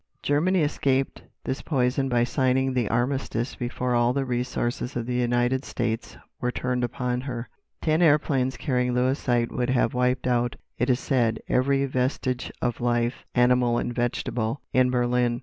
"Germany 0.23 0.61
escaped 0.61 1.21
this 1.43 1.61
poison 1.61 2.09
by 2.09 2.23
signing 2.23 2.73
the 2.73 2.89
armistice 2.89 3.53
before 3.53 3.93
all 3.93 4.13
the 4.13 4.25
resources 4.25 4.95
of 4.95 5.05
the 5.05 5.13
United 5.13 5.63
States 5.63 6.17
were 6.39 6.51
turned 6.51 6.83
upon 6.83 7.21
her. 7.21 7.47
"Ten 7.83 8.01
airplanes 8.01 8.57
carrying 8.57 8.95
'Lewisite' 8.95 9.51
would 9.51 9.69
have 9.69 9.93
wiped 9.93 10.25
out, 10.25 10.55
it 10.79 10.89
is 10.89 10.99
said, 10.99 11.39
every 11.47 11.85
vestige 11.85 12.51
of 12.63 12.81
life—animal 12.81 13.77
and 13.77 13.93
vegetable—in 13.93 14.89
Berlin. 14.89 15.39